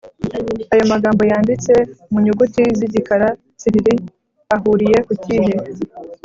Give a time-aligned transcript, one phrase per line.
[0.73, 1.73] Aya magambo yanditse
[2.11, 3.27] mu nyuguti z igikara
[3.59, 3.95] tsiriri
[4.55, 5.53] ahuriye ku kihe